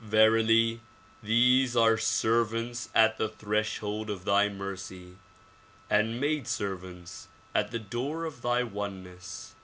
[0.00, 0.80] Verily
[1.22, 5.16] these are servants at the threshold of thy mercy,
[5.90, 9.54] and maid servants at the door of thy oneness.